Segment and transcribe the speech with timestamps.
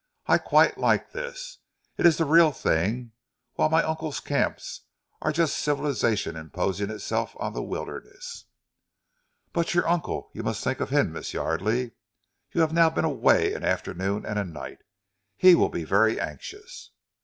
[0.25, 1.59] "I quite like this.
[1.95, 3.11] It is the real thing;
[3.55, 4.81] whilst my uncle's camps
[5.21, 8.45] are just civilization imposing itself on the wilderness."
[9.53, 10.31] "But your uncle!
[10.33, 11.91] You must think of him, Miss Yardely.
[12.51, 14.79] You have now been away an afternoon and a night.
[15.37, 16.89] He will be very anxious."